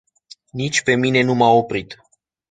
Nici 0.51 0.81
pe 0.83 0.95
mine 0.95 1.21
nu 1.23 1.33
m-a 1.33 1.47
oprit. 1.49 1.97